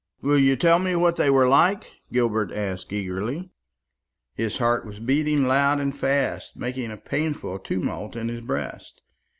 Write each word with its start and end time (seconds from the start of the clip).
"Will 0.19 0.39
you 0.39 0.55
tell 0.55 0.79
me 0.79 0.95
what 0.95 1.15
they 1.17 1.29
were 1.29 1.47
like?" 1.47 1.97
Gilbert 2.11 2.51
asked 2.51 2.91
eagerly. 2.91 3.51
His 4.33 4.57
heart 4.57 4.83
was 4.83 4.99
beating 4.99 5.43
loud 5.43 5.79
and 5.79 5.95
fast, 5.95 6.55
making 6.55 6.89
a 6.89 6.97
painful 6.97 7.59
tumult 7.59 8.15
in 8.15 8.27
his 8.27 8.41
breast. 8.41 9.01